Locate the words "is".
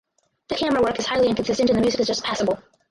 0.97-1.05, 1.99-2.07